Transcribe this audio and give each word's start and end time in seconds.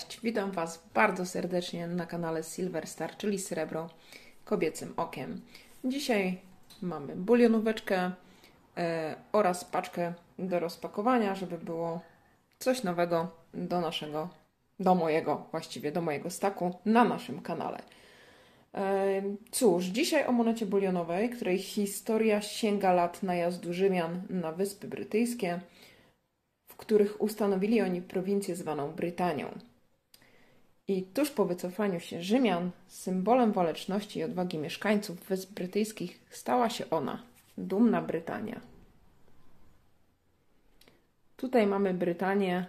Cześć, 0.00 0.20
witam 0.22 0.50
Was 0.50 0.84
bardzo 0.94 1.26
serdecznie 1.26 1.86
na 1.86 2.06
kanale 2.06 2.42
Silver 2.42 2.86
Star, 2.86 3.16
czyli 3.16 3.38
Srebro 3.38 3.88
Kobiecym 4.44 4.94
Okiem. 4.96 5.40
Dzisiaj 5.84 6.38
mamy 6.82 7.16
bulionóweczkę 7.16 8.10
e, 8.76 9.14
oraz 9.32 9.64
paczkę 9.64 10.12
do 10.38 10.60
rozpakowania, 10.60 11.34
żeby 11.34 11.58
było 11.58 12.00
coś 12.58 12.82
nowego 12.82 13.30
do 13.54 13.80
naszego, 13.80 14.28
do 14.80 14.94
mojego, 14.94 15.46
właściwie 15.50 15.92
do 15.92 16.00
mojego 16.00 16.30
staku 16.30 16.74
na 16.84 17.04
naszym 17.04 17.42
kanale. 17.42 17.82
E, 18.74 19.22
cóż, 19.50 19.84
dzisiaj 19.84 20.26
o 20.26 20.32
monecie 20.32 20.66
bulionowej, 20.66 21.30
której 21.30 21.58
historia 21.58 22.42
sięga 22.42 22.92
lat 22.92 23.22
najazdu 23.22 23.72
Rzymian 23.72 24.22
na 24.30 24.52
Wyspy 24.52 24.88
Brytyjskie, 24.88 25.60
w 26.68 26.76
których 26.76 27.20
ustanowili 27.20 27.82
oni 27.82 28.02
prowincję 28.02 28.56
zwaną 28.56 28.92
Brytanią. 28.92 29.69
I 30.90 31.02
tuż 31.02 31.30
po 31.30 31.44
wycofaniu 31.44 32.00
się 32.00 32.22
Rzymian, 32.22 32.70
symbolem 32.86 33.52
waleczności 33.52 34.18
i 34.18 34.24
odwagi 34.24 34.58
mieszkańców 34.58 35.24
Wysp 35.24 35.52
Brytyjskich 35.52 36.20
stała 36.30 36.70
się 36.70 36.90
ona, 36.90 37.22
dumna 37.58 38.02
Brytania. 38.02 38.60
Tutaj 41.36 41.66
mamy 41.66 41.94
Brytanię, 41.94 42.66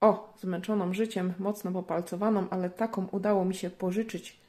o, 0.00 0.34
zmęczoną 0.40 0.94
życiem, 0.94 1.34
mocno 1.38 1.72
popalcowaną, 1.72 2.46
ale 2.50 2.70
taką 2.70 3.06
udało 3.06 3.44
mi 3.44 3.54
się 3.54 3.70
pożyczyć 3.70 4.40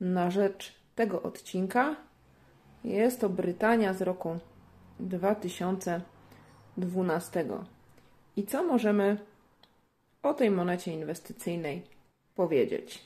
na 0.00 0.30
rzecz 0.30 0.74
tego 0.94 1.22
odcinka. 1.22 1.96
Jest 2.84 3.20
to 3.20 3.28
Brytania 3.28 3.94
z 3.94 4.02
roku 4.02 4.38
2012. 5.00 7.46
I 8.36 8.46
co 8.46 8.64
możemy 8.64 9.33
o 10.24 10.34
tej 10.34 10.50
monecie 10.50 10.92
inwestycyjnej 10.92 11.82
powiedzieć? 12.34 13.00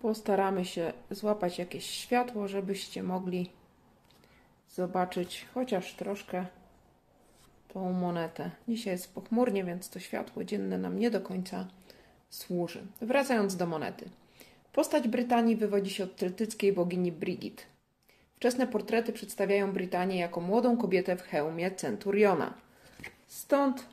Postaramy 0.00 0.64
się 0.64 0.92
złapać 1.10 1.58
jakieś 1.58 1.86
światło, 1.86 2.48
żebyście 2.48 3.02
mogli 3.02 3.50
zobaczyć 4.70 5.46
chociaż 5.54 5.94
troszkę 5.94 6.46
tą 7.68 7.92
monetę. 7.92 8.50
Dzisiaj 8.68 8.92
jest 8.92 9.14
pochmurnie, 9.14 9.64
więc 9.64 9.90
to 9.90 10.00
światło 10.00 10.44
dzienne 10.44 10.78
nam 10.78 10.98
nie 10.98 11.10
do 11.10 11.20
końca 11.20 11.68
służy. 12.30 12.86
Wracając 13.00 13.56
do 13.56 13.66
monety. 13.66 14.08
Postać 14.72 15.08
Brytanii 15.08 15.56
wywodzi 15.56 15.90
się 15.90 16.04
od 16.04 16.16
celtyckiej 16.16 16.72
bogini 16.72 17.12
Brigid. 17.12 17.66
Wczesne 18.36 18.66
portrety 18.66 19.12
przedstawiają 19.12 19.72
Brytanię 19.72 20.18
jako 20.18 20.40
młodą 20.40 20.76
kobietę 20.76 21.16
w 21.16 21.22
hełmie 21.22 21.70
centuriona. 21.70 22.67
Stąd 23.28 23.86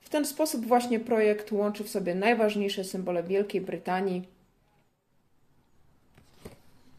W 0.00 0.08
ten 0.08 0.24
sposób 0.24 0.66
właśnie 0.66 1.00
projekt 1.00 1.52
łączy 1.52 1.84
w 1.84 1.88
sobie 1.88 2.14
najważniejsze 2.14 2.84
symbole 2.84 3.22
Wielkiej 3.22 3.60
Brytanii. 3.60 4.28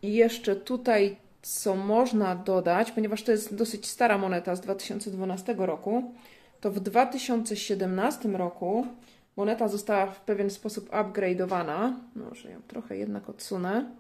I 0.02 0.14
jeszcze 0.14 0.56
tutaj, 0.56 1.16
co 1.42 1.76
można 1.76 2.36
dodać, 2.36 2.92
ponieważ 2.92 3.24
to 3.24 3.32
jest 3.32 3.56
dosyć 3.56 3.88
stara 3.88 4.18
moneta 4.18 4.56
z 4.56 4.62
2012 4.62 5.56
roku, 5.58 6.14
to 6.62 6.72
w 6.72 6.80
2017 6.80 8.30
roku 8.30 8.88
Moneta 9.36 9.68
została 9.68 10.06
w 10.06 10.22
pewien 10.22 10.50
sposób 10.50 10.90
upgrade'owana. 10.90 11.94
Może 12.16 12.52
ją 12.52 12.62
trochę 12.68 12.98
jednak 12.98 13.30
odsunę. 13.30 13.92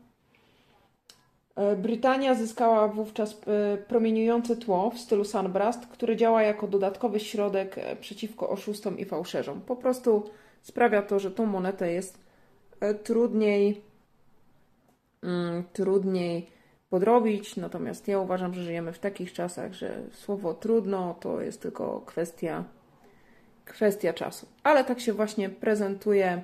E, 1.55 1.75
Brytania 1.75 2.35
zyskała 2.35 2.87
wówczas 2.87 3.41
e, 3.47 3.77
promieniujące 3.77 4.55
tło 4.55 4.89
w 4.89 4.99
stylu 4.99 5.25
Sunburst, 5.25 5.87
który 5.87 6.15
działa 6.15 6.43
jako 6.43 6.67
dodatkowy 6.67 7.19
środek 7.19 7.77
e, 7.77 7.95
przeciwko 7.95 8.49
oszustom 8.49 8.99
i 8.99 9.05
fałszerzom. 9.05 9.61
Po 9.61 9.75
prostu 9.75 10.29
sprawia 10.61 11.01
to, 11.01 11.19
że 11.19 11.31
tą 11.31 11.45
monetę 11.45 11.91
jest 11.91 12.23
trudniej, 13.03 13.81
mm, 15.23 15.63
trudniej 15.73 16.47
podrobić. 16.89 17.55
Natomiast 17.55 18.07
ja 18.07 18.19
uważam, 18.19 18.53
że 18.53 18.63
żyjemy 18.63 18.93
w 18.93 18.99
takich 18.99 19.33
czasach, 19.33 19.73
że 19.73 20.01
słowo 20.11 20.53
trudno 20.53 21.15
to 21.19 21.41
jest 21.41 21.61
tylko 21.61 22.01
kwestia 22.05 22.63
kwestia 23.65 24.13
czasu. 24.13 24.47
Ale 24.63 24.83
tak 24.83 24.99
się 24.99 25.13
właśnie 25.13 25.49
prezentuje 25.49 26.43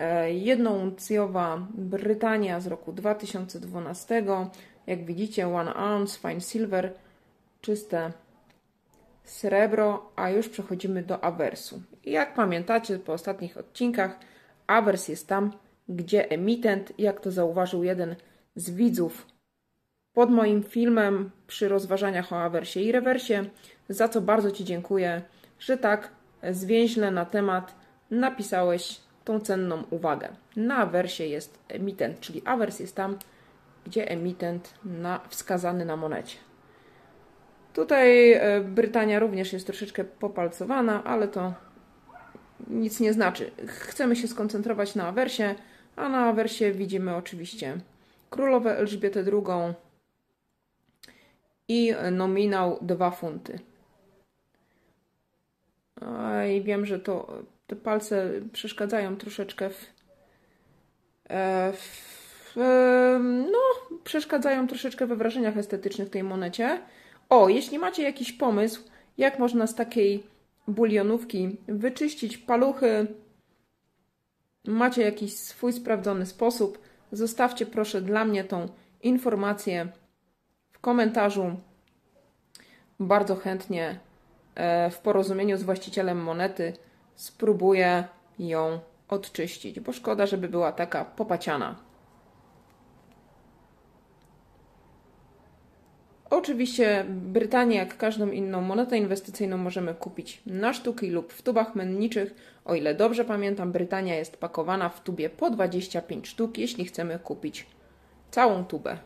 e, 0.00 0.32
jednouncjowa 0.32 1.66
Brytania 1.74 2.60
z 2.60 2.66
roku 2.66 2.92
2012. 2.92 4.24
Jak 4.86 5.04
widzicie, 5.04 5.48
one 5.48 5.74
ounce, 5.74 6.18
fine 6.18 6.40
silver, 6.40 6.92
czyste 7.60 8.12
srebro, 9.24 10.12
a 10.16 10.30
już 10.30 10.48
przechodzimy 10.48 11.02
do 11.02 11.24
awersu. 11.24 11.82
jak 12.04 12.34
pamiętacie 12.34 12.98
po 12.98 13.12
ostatnich 13.12 13.56
odcinkach, 13.56 14.18
awers 14.66 15.08
jest 15.08 15.28
tam, 15.28 15.52
gdzie 15.88 16.30
emitent, 16.30 16.92
jak 16.98 17.20
to 17.20 17.30
zauważył 17.30 17.84
jeden 17.84 18.16
z 18.56 18.70
widzów 18.70 19.26
pod 20.12 20.30
moim 20.30 20.62
filmem 20.62 21.30
przy 21.46 21.68
rozważaniach 21.68 22.32
o 22.32 22.42
awersie 22.42 22.80
i 22.80 22.92
rewersie, 22.92 23.44
za 23.88 24.08
co 24.08 24.20
bardzo 24.20 24.50
Ci 24.50 24.64
dziękuję, 24.64 25.22
że 25.58 25.78
tak 25.78 26.10
zwięźle 26.50 27.10
na 27.10 27.24
temat 27.24 27.74
napisałeś 28.10 29.00
tą 29.24 29.40
cenną 29.40 29.84
uwagę. 29.90 30.28
Na 30.56 30.76
awersie 30.76 31.24
jest 31.24 31.58
emitent, 31.68 32.20
czyli 32.20 32.42
awers 32.44 32.80
jest 32.80 32.96
tam, 32.96 33.18
gdzie 33.86 34.10
emitent 34.10 34.74
na, 34.84 35.20
wskazany 35.28 35.84
na 35.84 35.96
monecie. 35.96 36.36
Tutaj 37.72 38.32
e, 38.32 38.60
Brytania 38.60 39.18
również 39.18 39.52
jest 39.52 39.66
troszeczkę 39.66 40.04
popalcowana, 40.04 41.04
ale 41.04 41.28
to 41.28 41.54
nic 42.68 43.00
nie 43.00 43.12
znaczy. 43.12 43.50
Chcemy 43.66 44.16
się 44.16 44.28
skoncentrować 44.28 44.94
na 44.94 45.06
awersie, 45.06 45.54
a 45.96 46.08
na 46.08 46.26
awersie 46.26 46.72
widzimy 46.72 47.16
oczywiście 47.16 47.80
królowę 48.30 48.78
Elżbietę 48.78 49.20
II 49.20 49.74
i 51.68 51.94
nominał 52.12 52.78
2 52.82 53.10
funty. 53.10 53.58
I 56.50 56.62
wiem, 56.62 56.86
że 56.86 56.98
to 56.98 57.42
te 57.70 57.76
palce 57.76 58.30
przeszkadzają 58.52 59.16
troszeczkę 59.16 59.70
w, 59.70 59.86
e, 61.30 61.72
w, 61.72 62.56
no, 63.52 63.58
przeszkadzają 64.04 64.66
troszeczkę 64.66 65.06
we 65.06 65.16
wrażeniach 65.16 65.56
estetycznych 65.56 66.10
tej 66.10 66.22
monecie. 66.22 66.80
O, 67.28 67.48
jeśli 67.48 67.78
macie 67.78 68.02
jakiś 68.02 68.32
pomysł, 68.32 68.82
jak 69.18 69.38
można 69.38 69.66
z 69.66 69.74
takiej 69.74 70.22
bulionówki 70.68 71.56
wyczyścić 71.68 72.38
paluchy, 72.38 73.06
macie 74.64 75.02
jakiś 75.02 75.36
swój 75.36 75.72
sprawdzony 75.72 76.26
sposób, 76.26 76.78
zostawcie 77.12 77.66
proszę 77.66 78.02
dla 78.02 78.24
mnie 78.24 78.44
tą 78.44 78.68
informację 79.02 79.88
w 80.72 80.78
komentarzu. 80.78 81.56
Bardzo 83.00 83.36
chętnie 83.36 84.00
E, 84.54 84.90
w 84.90 84.98
porozumieniu 84.98 85.56
z 85.56 85.62
właścicielem 85.62 86.22
monety 86.22 86.72
spróbuję 87.20 88.04
ją 88.38 88.80
odczyścić, 89.08 89.80
bo 89.80 89.92
szkoda, 89.92 90.26
żeby 90.26 90.48
była 90.48 90.72
taka 90.72 91.04
popaciana. 91.04 91.76
Oczywiście 96.30 97.04
Brytanię, 97.08 97.76
jak 97.76 97.96
każdą 97.96 98.30
inną 98.30 98.60
monetę 98.60 98.98
inwestycyjną, 98.98 99.56
możemy 99.56 99.94
kupić 99.94 100.42
na 100.46 100.72
sztuki 100.72 101.10
lub 101.10 101.32
w 101.32 101.42
tubach 101.42 101.74
menniczych. 101.74 102.34
O 102.64 102.74
ile 102.74 102.94
dobrze 102.94 103.24
pamiętam, 103.24 103.72
Brytania 103.72 104.16
jest 104.16 104.36
pakowana 104.36 104.88
w 104.88 105.02
tubie 105.02 105.30
po 105.30 105.50
25 105.50 106.28
sztuk, 106.28 106.58
jeśli 106.58 106.84
chcemy 106.84 107.18
kupić 107.18 107.66
całą 108.30 108.64
tubę. 108.64 108.98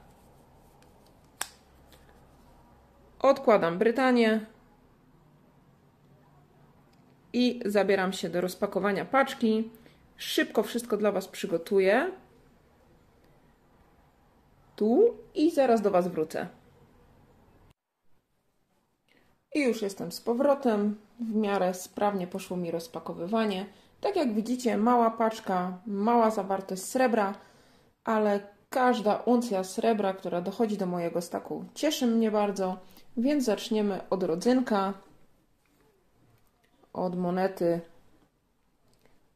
Odkładam 3.20 3.78
Brytanię 3.78 4.53
i 7.34 7.60
zabieram 7.64 8.12
się 8.12 8.28
do 8.28 8.40
rozpakowania 8.40 9.04
paczki. 9.04 9.70
Szybko 10.16 10.62
wszystko 10.62 10.96
dla 10.96 11.12
Was 11.12 11.28
przygotuję. 11.28 12.10
Tu 14.76 15.14
i 15.34 15.50
zaraz 15.50 15.82
do 15.82 15.90
Was 15.90 16.08
wrócę. 16.08 16.46
I 19.54 19.62
już 19.62 19.82
jestem 19.82 20.12
z 20.12 20.20
powrotem. 20.20 20.96
W 21.20 21.34
miarę 21.34 21.74
sprawnie 21.74 22.26
poszło 22.26 22.56
mi 22.56 22.70
rozpakowywanie. 22.70 23.66
Tak 24.00 24.16
jak 24.16 24.34
widzicie, 24.34 24.76
mała 24.76 25.10
paczka, 25.10 25.78
mała 25.86 26.30
zawartość 26.30 26.82
srebra, 26.82 27.34
ale 28.04 28.40
każda 28.70 29.16
uncja 29.16 29.64
srebra, 29.64 30.12
która 30.12 30.40
dochodzi 30.40 30.76
do 30.76 30.86
mojego 30.86 31.20
staku, 31.20 31.64
cieszy 31.74 32.06
mnie 32.06 32.30
bardzo. 32.30 32.78
Więc 33.16 33.44
zaczniemy 33.44 34.00
od 34.10 34.22
rodzynka, 34.22 34.94
od 36.94 37.16
monety, 37.16 37.80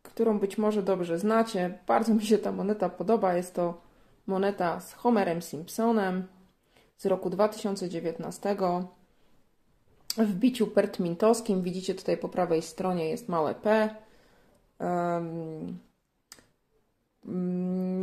którą 0.02 0.38
być 0.38 0.58
może 0.58 0.82
dobrze 0.82 1.18
znacie. 1.18 1.78
Bardzo 1.86 2.14
mi 2.14 2.26
się 2.26 2.38
ta 2.38 2.52
moneta 2.52 2.88
podoba. 2.88 3.34
Jest 3.34 3.54
to 3.54 3.80
moneta 4.26 4.80
z 4.80 4.92
Homerem 4.92 5.42
Simpsonem 5.42 6.26
z 6.98 7.06
roku 7.06 7.30
2019 7.30 8.56
w 10.16 10.34
biciu 10.34 10.66
pertmintowskim. 10.66 11.62
Widzicie 11.62 11.94
tutaj 11.94 12.16
po 12.16 12.28
prawej 12.28 12.62
stronie 12.62 13.08
jest 13.08 13.28
małe 13.28 13.54
P. 13.54 13.94
Um, 14.80 15.78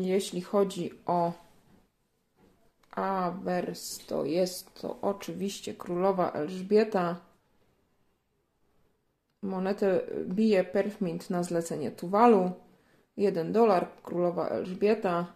jeśli 0.01 0.41
chodzi 0.41 0.91
o 1.05 1.31
awers, 2.91 4.05
to 4.05 4.25
jest 4.25 4.81
to 4.81 4.97
oczywiście 5.01 5.73
królowa 5.73 6.31
Elżbieta. 6.31 7.24
Monetę 9.45 10.01
bije 10.25 10.63
Perfmint 10.63 11.29
na 11.29 11.43
zlecenie 11.43 11.91
Tuwalu. 11.91 12.51
1 13.17 13.51
dolar, 13.51 13.87
królowa 14.03 14.49
Elżbieta. 14.49 15.33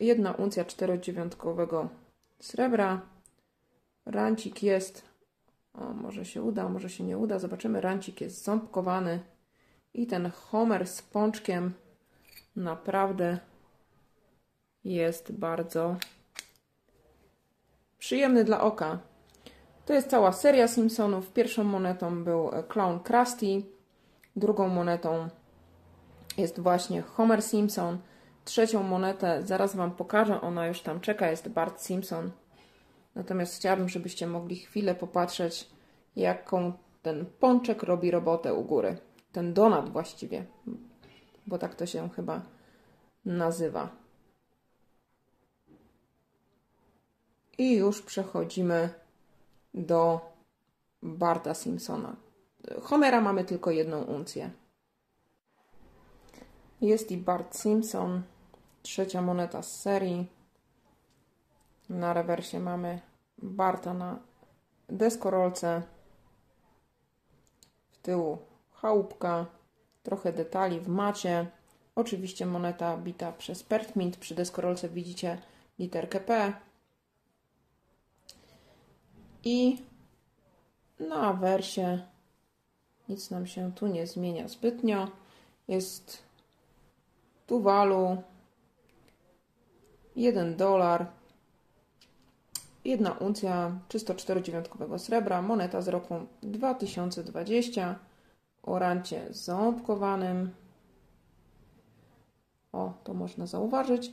Jedna 0.00 0.32
uncja 0.32 0.64
czterodziewiątkowego 0.64 1.88
srebra. 2.40 3.00
Rancik 4.06 4.62
jest, 4.62 5.02
o, 5.74 5.84
może 5.84 6.24
się 6.24 6.42
uda, 6.42 6.68
może 6.68 6.90
się 6.90 7.04
nie 7.04 7.18
uda, 7.18 7.38
zobaczymy. 7.38 7.80
Rancik 7.80 8.20
jest 8.20 8.44
ząbkowany 8.44 9.20
i 9.94 10.06
ten 10.06 10.30
Homer 10.30 10.86
z 10.86 11.02
pączkiem 11.02 11.72
naprawdę 12.56 13.38
jest 14.84 15.32
bardzo 15.32 15.96
przyjemny 17.98 18.44
dla 18.44 18.60
oka. 18.60 18.98
To 19.86 19.92
jest 19.92 20.10
cała 20.10 20.32
seria 20.32 20.68
Simpsonów. 20.68 21.32
Pierwszą 21.32 21.64
monetą 21.64 22.24
był 22.24 22.50
Clown 22.68 23.00
Krusty, 23.00 23.62
drugą 24.36 24.68
monetą 24.68 25.28
jest 26.36 26.60
właśnie 26.60 27.02
Homer 27.02 27.42
Simpson. 27.42 27.98
Trzecią 28.44 28.82
monetę 28.82 29.42
zaraz 29.42 29.76
Wam 29.76 29.90
pokażę, 29.90 30.40
ona 30.40 30.66
już 30.66 30.80
tam 30.80 31.00
czeka, 31.00 31.30
jest 31.30 31.48
Bart 31.48 31.82
Simpson. 31.82 32.30
Natomiast 33.14 33.56
chciałabym, 33.56 33.88
żebyście 33.88 34.26
mogli 34.26 34.56
chwilę 34.56 34.94
popatrzeć, 34.94 35.70
jaką 36.16 36.72
ten 37.02 37.26
pączek 37.26 37.82
robi 37.82 38.10
robotę 38.10 38.54
u 38.54 38.64
góry. 38.64 38.96
Ten 39.32 39.54
donat 39.54 39.88
właściwie, 39.88 40.44
bo 41.46 41.58
tak 41.58 41.74
to 41.74 41.86
się 41.86 42.08
chyba 42.08 42.42
nazywa. 43.24 43.88
I 47.58 47.76
już 47.76 48.02
przechodzimy 48.02 48.88
do 49.74 50.20
Barta 51.02 51.54
Simpsona. 51.54 52.16
Homera 52.82 53.20
mamy 53.20 53.44
tylko 53.44 53.70
jedną 53.70 54.02
uncję. 54.02 54.50
Jest 56.80 57.10
i 57.10 57.16
Bart 57.16 57.56
Simpson, 57.56 58.22
trzecia 58.82 59.22
moneta 59.22 59.62
z 59.62 59.80
serii. 59.80 60.26
Na 61.88 62.12
rewersie 62.12 62.60
mamy 62.60 63.00
Barta 63.38 63.94
na 63.94 64.18
deskorolce. 64.88 65.82
W 67.90 67.98
tyłu 67.98 68.38
chałupka, 68.72 69.46
trochę 70.02 70.32
detali 70.32 70.80
w 70.80 70.88
macie. 70.88 71.46
Oczywiście 71.94 72.46
moneta 72.46 72.96
bita 72.96 73.32
przez 73.32 73.62
Pertmint. 73.62 74.16
Przy 74.16 74.34
deskorolce 74.34 74.88
widzicie 74.88 75.38
literkę 75.78 76.20
P. 76.20 76.52
I 79.44 79.78
na 81.00 81.32
wersie 81.32 81.98
nic 83.08 83.30
nam 83.30 83.46
się 83.46 83.72
tu 83.72 83.86
nie 83.86 84.06
zmienia 84.06 84.48
zbytnio. 84.48 85.08
Jest 85.68 86.22
Tuwalu 87.46 88.22
1 90.16 90.56
dolar, 90.56 91.06
jedna 92.84 93.12
uncja 93.12 93.72
czysto 93.88 94.14
4,9 94.14 94.98
srebra, 94.98 95.42
moneta 95.42 95.82
z 95.82 95.88
roku 95.88 96.14
2020 96.42 97.98
o 98.62 98.78
rancie 98.78 99.26
ząbkowanym. 99.30 100.50
O, 102.72 102.92
to 103.04 103.14
można 103.14 103.46
zauważyć. 103.46 104.12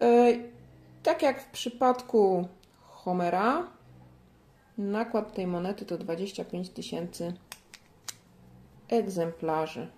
Yy, 0.00 0.50
tak 1.02 1.22
jak 1.22 1.42
w 1.42 1.50
przypadku 1.50 2.48
Homera, 2.80 3.66
nakład 4.78 5.34
tej 5.34 5.46
monety 5.46 5.86
to 5.86 5.98
25 5.98 6.70
tysięcy 6.70 7.32
egzemplarzy. 8.88 9.88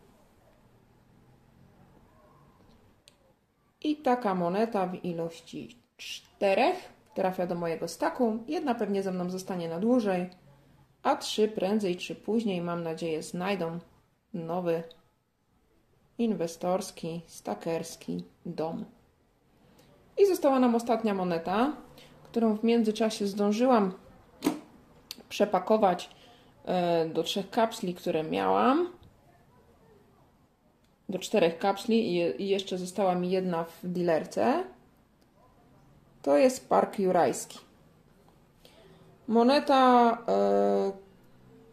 I 3.82 3.96
taka 3.96 4.34
moneta 4.34 4.86
w 4.86 5.04
ilości 5.04 5.78
czterech 5.96 6.76
trafia 7.14 7.46
do 7.46 7.54
mojego 7.54 7.88
staku. 7.88 8.38
Jedna 8.46 8.74
pewnie 8.74 9.02
ze 9.02 9.12
mną 9.12 9.30
zostanie 9.30 9.68
na 9.68 9.78
dłużej, 9.78 10.30
a 11.02 11.16
trzy 11.16 11.48
prędzej 11.48 11.96
czy 11.96 12.14
później, 12.14 12.60
mam 12.60 12.82
nadzieję, 12.82 13.22
znajdą 13.22 13.78
nowy 14.34 14.82
inwestorski, 16.18 17.20
stakerski 17.26 18.24
dom. 18.46 18.84
I 20.18 20.26
została 20.26 20.60
nam 20.60 20.74
ostatnia 20.74 21.14
moneta, 21.14 21.76
którą 22.24 22.56
w 22.56 22.64
międzyczasie 22.64 23.26
zdążyłam 23.26 23.92
przepakować 25.34 26.10
e, 26.64 27.08
do 27.08 27.22
trzech 27.22 27.50
kapsli, 27.50 27.94
które 27.94 28.22
miałam 28.22 28.88
do 31.08 31.18
czterech 31.18 31.58
kapsli 31.58 32.16
i 32.42 32.48
jeszcze 32.48 32.78
została 32.78 33.14
mi 33.14 33.30
jedna 33.30 33.64
w 33.64 33.88
dilerce. 33.88 34.64
To 36.22 36.36
jest 36.36 36.68
Park 36.68 36.98
Jurajski. 36.98 37.58
Moneta, 39.28 40.12
e, 40.28 40.92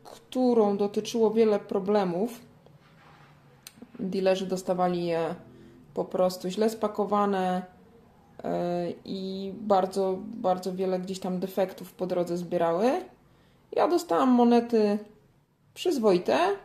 którą 0.04 0.78
dotyczyło 0.78 1.32
wiele 1.32 1.60
problemów. 1.60 2.42
Dilerzy 4.00 4.46
dostawali 4.46 5.06
je 5.06 5.36
po 5.94 6.06
prostu 6.06 6.50
źle 6.50 6.70
spakowane 6.70 7.62
e, 8.44 8.92
i 9.06 9.52
bardzo, 9.56 10.18
bardzo 10.22 10.74
wiele 10.74 11.00
gdzieś 11.00 11.20
tam 11.20 11.40
defektów 11.40 11.94
po 11.94 12.08
drodze 12.08 12.38
zbierały. 12.38 13.02
Ja 13.72 13.88
dostałam 13.88 14.30
monety 14.30 15.00
przyzwoite, 15.74 16.58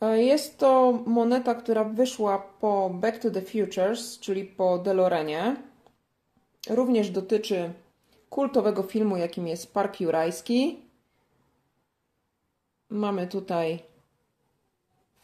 E, 0.00 0.22
jest 0.22 0.58
to 0.58 1.02
moneta, 1.06 1.54
która 1.54 1.84
wyszła 1.84 2.38
po 2.38 2.90
Back 2.94 3.18
to 3.18 3.30
the 3.30 3.42
Futures, 3.42 4.18
czyli 4.20 4.44
po 4.44 4.78
DeLoreanie. 4.78 5.56
Również 6.70 7.10
dotyczy 7.10 7.72
kultowego 8.30 8.82
filmu, 8.82 9.16
jakim 9.16 9.46
jest 9.46 9.74
Park 9.74 10.00
Jurajski. 10.00 10.82
Mamy 12.90 13.26
tutaj 13.26 13.82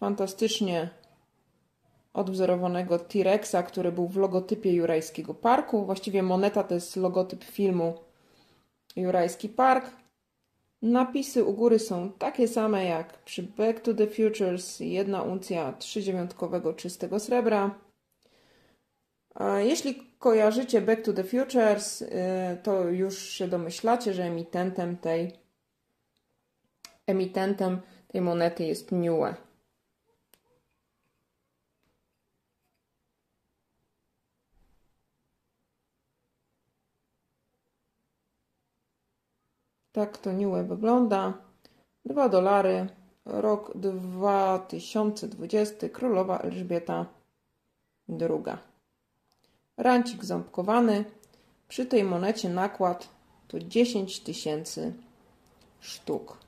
fantastycznie 0.01 0.91
odwzorowanego 2.13 2.99
T-Rexa, 2.99 3.63
który 3.67 3.93
był 3.93 4.09
w 4.09 4.17
logotypie 4.17 4.73
Jurajskiego 4.73 5.35
Parku. 5.35 5.85
Właściwie 5.85 6.23
moneta 6.23 6.63
to 6.65 6.75
jest 6.75 6.97
logotyp 6.97 7.45
filmu 7.45 7.95
Jurajski 8.97 9.49
Park. 9.49 10.04
Napisy 10.85 11.45
u 11.45 11.53
góry 11.53 11.79
są 11.79 12.13
takie 12.13 12.49
same 12.49 12.85
jak 12.85 13.19
przy 13.19 13.43
Back 13.43 13.81
to 13.81 13.95
the 13.95 14.07
Futures, 14.07 14.81
jedna 14.81 15.23
uncja 15.23 15.73
trzydziewiątkowego 15.73 16.75
czystego 16.75 17.21
srebra. 17.21 17.79
Jeśli 19.59 19.95
kojarzycie 20.19 20.81
Back 20.81 21.03
to 21.03 21.13
the 21.13 21.25
Futures, 21.25 22.03
y, 22.03 22.07
to 22.63 22.89
już 22.89 23.19
się 23.19 23.49
domyślacie, 23.49 24.15
że 24.15 24.25
emitentem 24.25 24.97
tej 24.97 25.33
emitentem 27.07 27.81
tej 28.09 28.21
monety 28.21 28.65
jest 28.65 28.93
Niue. 28.93 29.35
Tak 39.95 40.19
to 40.19 40.33
Niue 40.33 40.65
wygląda. 40.65 41.33
2 42.05 42.29
dolary, 42.29 42.87
rok 43.25 43.77
2020, 43.77 45.89
królowa 45.89 46.39
Elżbieta 46.39 47.07
II. 48.09 48.57
Rancik 49.77 50.25
ząbkowany. 50.25 51.05
Przy 51.69 51.87
tej 51.87 52.05
monecie 52.05 52.49
nakład 52.49 53.09
to 53.49 53.59
10 53.59 54.21
tysięcy 54.21 54.93
sztuk. 55.81 56.39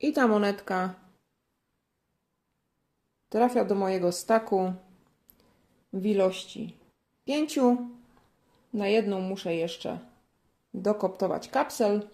I 0.00 0.12
ta 0.12 0.28
monetka 0.28 0.94
trafia 3.28 3.64
do 3.64 3.74
mojego 3.74 4.12
staku 4.12 4.72
w 5.92 6.06
ilości 6.06 6.76
5. 7.24 7.58
Na 8.76 8.86
jedną 8.86 9.20
muszę 9.20 9.54
jeszcze 9.54 9.98
dokoptować 10.74 11.48
kapsel, 11.48 12.08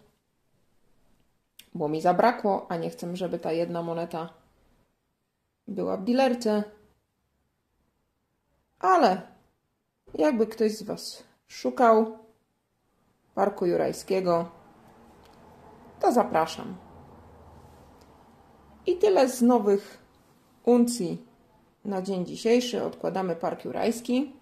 bo 1.75 1.89
mi 1.89 2.01
zabrakło, 2.01 2.67
a 2.69 2.77
nie 2.77 2.91
chcę, 2.91 3.17
żeby 3.17 3.39
ta 3.39 3.53
jedna 3.53 3.83
moneta 3.83 4.29
była 5.69 5.97
w 5.97 6.05
dealerce. 6.05 6.65
Ale 8.79 9.23
jakby 10.15 10.47
ktoś 10.47 10.77
z 10.77 10.83
Was 10.83 11.25
szukał 11.49 12.19
Parku 13.35 13.67
Jurajskiego, 13.67 14.51
to 16.01 16.13
zapraszam. 16.13 16.77
I 18.87 18.97
tyle 18.97 19.29
z 19.29 19.43
nowych 19.43 19.99
uncji 20.65 21.27
na 21.85 22.03
dzień 22.03 22.27
dzisiejszy. 22.27 22.83
Odkładamy 22.83 23.37
Park 23.37 23.65
Jurajski. 23.65 24.42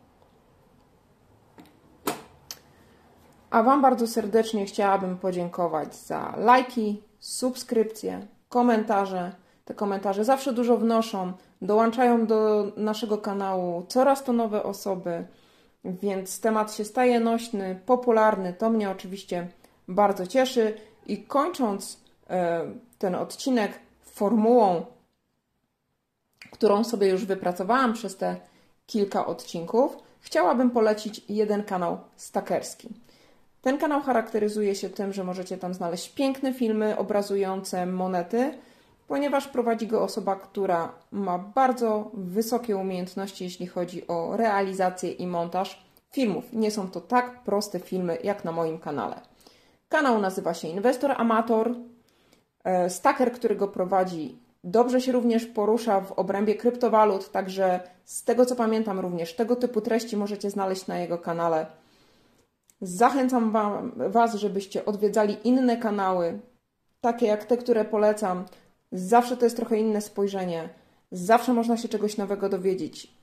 A 3.50 3.62
Wam 3.62 3.83
bardzo 3.83 4.07
serdecznie 4.07 4.66
chciałabym 4.66 5.19
podziękować 5.19 5.95
za 5.97 6.35
lajki, 6.37 7.02
subskrypcje, 7.19 8.26
komentarze. 8.49 9.33
Te 9.64 9.75
komentarze 9.75 10.25
zawsze 10.25 10.52
dużo 10.52 10.76
wnoszą, 10.76 11.33
dołączają 11.62 12.26
do 12.26 12.73
naszego 12.76 13.19
kanału 13.19 13.87
coraz 13.88 14.25
to 14.25 14.33
nowe 14.33 14.62
osoby, 14.62 15.26
więc 15.85 16.40
temat 16.40 16.75
się 16.75 16.85
staje 16.85 17.21
nośny, 17.21 17.80
popularny. 17.87 18.52
To 18.52 18.71
mnie 18.71 18.90
oczywiście 18.90 19.49
bardzo 19.88 20.26
cieszy. 20.26 20.75
I 21.07 21.23
kończąc 21.23 22.00
e, 22.30 22.62
ten 22.99 23.14
odcinek 23.14 23.73
formułą, 24.02 24.87
którą 26.50 26.85
sobie 26.85 27.09
już 27.09 27.25
wypracowałam 27.25 27.92
przez 27.92 28.16
te 28.16 28.37
kilka 28.87 29.26
odcinków, 29.26 29.97
chciałabym 30.21 30.71
polecić 30.71 31.25
jeden 31.28 31.64
kanał 31.64 31.99
stakerski. 32.16 32.88
Ten 33.60 33.78
kanał 33.78 34.00
charakteryzuje 34.00 34.74
się 34.74 34.90
tym, 34.90 35.12
że 35.12 35.24
możecie 35.24 35.58
tam 35.58 35.74
znaleźć 35.74 36.08
piękne 36.08 36.52
filmy 36.52 36.96
obrazujące 36.96 37.86
monety, 37.86 38.54
ponieważ 39.08 39.48
prowadzi 39.48 39.86
go 39.86 40.02
osoba, 40.02 40.36
która 40.36 40.92
ma 41.10 41.38
bardzo 41.38 42.10
wysokie 42.14 42.76
umiejętności, 42.76 43.44
jeśli 43.44 43.66
chodzi 43.66 44.06
o 44.06 44.36
realizację 44.36 45.12
i 45.12 45.26
montaż 45.26 45.84
filmów. 46.12 46.52
Nie 46.52 46.70
są 46.70 46.90
to 46.90 47.00
tak 47.00 47.42
proste 47.42 47.80
filmy 47.80 48.18
jak 48.24 48.44
na 48.44 48.52
moim 48.52 48.78
kanale. 48.78 49.20
Kanał 49.88 50.20
nazywa 50.20 50.54
się 50.54 50.68
Inwestor 50.68 51.12
Amator. 51.12 51.74
E, 52.64 52.90
staker, 52.90 53.32
który 53.32 53.56
go 53.56 53.68
prowadzi, 53.68 54.38
dobrze 54.64 55.00
się 55.00 55.12
również 55.12 55.46
porusza 55.46 56.00
w 56.00 56.12
obrębie 56.12 56.54
kryptowalut, 56.54 57.30
także 57.30 57.80
z 58.04 58.24
tego 58.24 58.46
co 58.46 58.56
pamiętam, 58.56 59.00
również 59.00 59.36
tego 59.36 59.56
typu 59.56 59.80
treści 59.80 60.16
możecie 60.16 60.50
znaleźć 60.50 60.86
na 60.86 60.98
jego 60.98 61.18
kanale. 61.18 61.66
Zachęcam 62.80 63.50
wam, 63.50 63.92
Was, 64.08 64.34
żebyście 64.34 64.84
odwiedzali 64.84 65.37
inne 65.44 65.76
kanały, 65.76 66.40
takie 67.00 67.26
jak 67.26 67.44
te, 67.44 67.56
które 67.56 67.84
polecam. 67.84 68.44
Zawsze 68.92 69.37
to 69.37 69.44
jest 69.44 69.56
trochę 69.56 69.78
inne 69.78 70.00
spojrzenie, 70.00 70.68
zawsze 71.12 71.52
można 71.54 71.76
się 71.76 71.88
czegoś 71.88 72.16
nowego 72.16 72.49
dowiedzieć. 72.49 73.14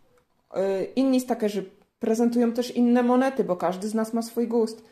E, 0.54 0.84
inni 0.84 1.22
stakerzy 1.22 1.70
prezentują 2.00 2.52
też 2.52 2.76
inne 2.76 3.04
monety, 3.04 3.44
bo 3.44 3.56
każdy 3.56 3.88
z 3.88 3.94
nas 3.94 4.14
ma 4.14 4.22
swój 4.22 4.48
gust. 4.48 4.84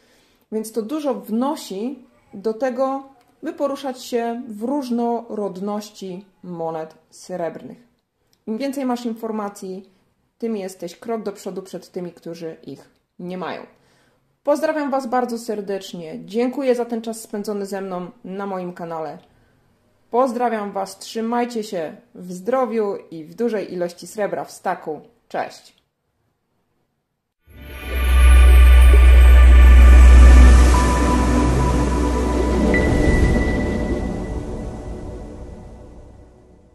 Więc 0.52 0.72
to 0.72 0.82
dużo 0.82 1.14
wnosi 1.14 2.06
do 2.34 2.54
tego, 2.54 3.04
by 3.44 3.54
poruszać 3.54 4.04
się 4.04 4.44
w 4.48 4.64
różnorodności 4.64 6.26
monet 6.44 6.96
srebrnych. 7.10 7.78
Im 8.48 8.58
więcej 8.58 8.86
masz 8.86 9.06
informacji, 9.06 9.90
tym 10.38 10.58
jesteś 10.58 10.96
krok 10.96 11.24
do 11.24 11.32
przodu 11.32 11.62
przed 11.62 11.92
tymi, 11.92 12.12
którzy 12.12 12.58
ich 12.64 12.90
nie 13.20 13.38
mają. 13.38 13.62
Pozdrawiam 14.46 14.92
Was 14.92 15.08
bardzo 15.08 15.40
serdecznie. 15.40 16.20
Dziękuję 16.26 16.76
za 16.76 16.86
ten 16.86 17.02
czas 17.02 17.22
spędzony 17.22 17.66
ze 17.66 17.82
mną 17.82 18.12
na 18.24 18.46
moim 18.46 18.74
kanale. 18.74 19.18
Pozdrawiam 20.12 20.72
Was, 20.72 21.00
trzymajcie 21.00 21.64
się 21.64 21.96
w 22.16 22.34
zdrowiu 22.34 22.98
i 23.12 23.24
w 23.24 23.36
dużej 23.36 23.74
ilości 23.74 24.08
srebra 24.08 24.44
w 24.44 24.52
staku. 24.52 25.02
Cześć! 25.30 25.75